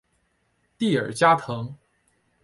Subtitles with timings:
[0.79, 1.77] 蒂尔加滕。